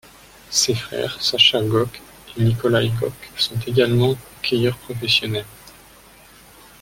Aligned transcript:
Ses 0.49 0.73
frères 0.73 1.21
Sascha 1.21 1.61
Goc 1.61 2.01
et 2.35 2.41
Nikolai 2.41 2.89
Goc 2.99 3.13
sont 3.37 3.53
également 3.67 4.15
hockeyeurs 4.41 4.77
professionnels. 4.77 5.45